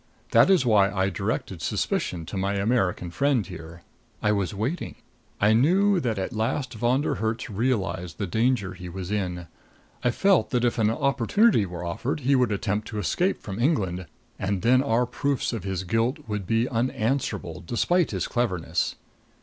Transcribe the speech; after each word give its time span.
That 0.31 0.49
is 0.49 0.65
why 0.65 0.89
I 0.89 1.11
directed 1.11 1.61
suspicion 1.61 2.25
to 2.25 2.35
my 2.35 2.55
American 2.55 3.11
friend 3.11 3.45
here. 3.45 3.83
I 4.19 4.31
was 4.31 4.51
waiting. 4.51 4.95
I 5.39 5.53
knew 5.53 5.99
that 5.99 6.17
at 6.17 6.33
last 6.33 6.73
Von 6.73 7.01
der 7.01 7.13
Herts 7.17 7.51
realized 7.51 8.17
the 8.17 8.25
danger 8.25 8.73
he 8.73 8.89
was 8.89 9.11
in. 9.11 9.45
I 10.03 10.09
felt 10.09 10.49
that 10.49 10.65
if 10.65 10.79
opportunity 10.79 11.67
were 11.67 11.85
offered 11.85 12.21
he 12.21 12.35
would 12.35 12.51
attempt 12.51 12.87
to 12.87 12.97
escape 12.97 13.43
from 13.43 13.59
England; 13.59 14.07
and 14.39 14.63
then 14.63 14.81
our 14.81 15.05
proofs 15.05 15.53
of 15.53 15.63
his 15.65 15.83
guilt 15.83 16.17
would 16.27 16.47
be 16.47 16.67
unanswerable, 16.67 17.61
despite 17.63 18.09
his 18.09 18.27
cleverness. 18.27 18.95